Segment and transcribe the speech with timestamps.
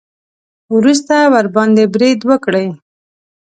[0.75, 2.67] وروسته ورباندې برید وکړي.